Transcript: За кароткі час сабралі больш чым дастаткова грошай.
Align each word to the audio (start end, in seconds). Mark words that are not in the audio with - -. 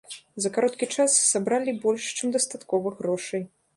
За 0.43 0.49
кароткі 0.55 0.87
час 0.95 1.17
сабралі 1.33 1.75
больш 1.83 2.09
чым 2.17 2.33
дастаткова 2.37 2.95
грошай. 3.03 3.45